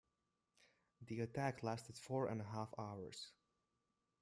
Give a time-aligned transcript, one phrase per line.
[1.01, 3.29] The attack lasted four and a half hours.